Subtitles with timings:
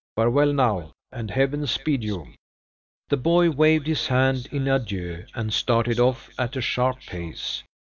[0.15, 2.33] "Farewell now, and Heaven speed you!"
[3.09, 7.61] The boy waved his hand in adieu, and started off at a sharp pace.